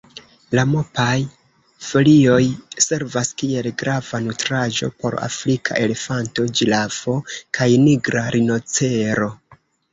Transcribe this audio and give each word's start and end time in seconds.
La 0.59 0.61
mopan-folioj 0.69 2.39
servas 2.85 3.29
kiel 3.43 3.69
grava 3.83 4.23
nutraĵo 4.29 4.91
por 5.05 5.19
afrika 5.29 5.79
elefanto, 5.85 6.49
ĝirafo 6.57 7.17
kaj 7.61 7.71
nigra 7.87 8.29
rinocero. 8.41 9.33